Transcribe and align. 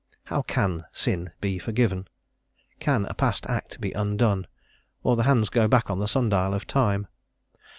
How 0.23 0.41
can 0.41 0.85
sin 0.93 1.29
be 1.41 1.59
forgiven? 1.59 2.07
can 2.79 3.05
a 3.05 3.13
past 3.13 3.45
act 3.45 3.79
be 3.79 3.91
undone, 3.91 4.47
or 5.03 5.15
the 5.15 5.21
hands 5.29 5.49
go 5.49 5.67
back 5.67 5.91
on 5.91 5.99
the 5.99 6.07
sun 6.07 6.27
dial 6.29 6.55
of 6.55 6.65
Time? 6.65 7.05